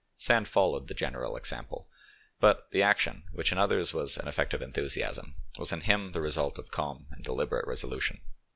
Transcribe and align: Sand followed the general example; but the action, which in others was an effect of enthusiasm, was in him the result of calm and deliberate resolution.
Sand 0.17 0.47
followed 0.47 0.87
the 0.87 0.95
general 0.95 1.37
example; 1.37 1.87
but 2.39 2.71
the 2.71 2.81
action, 2.81 3.21
which 3.33 3.51
in 3.51 3.59
others 3.59 3.93
was 3.93 4.17
an 4.17 4.27
effect 4.27 4.51
of 4.55 4.59
enthusiasm, 4.63 5.35
was 5.59 5.71
in 5.71 5.81
him 5.81 6.11
the 6.11 6.21
result 6.21 6.57
of 6.57 6.71
calm 6.71 7.05
and 7.11 7.23
deliberate 7.23 7.67
resolution. 7.67 8.19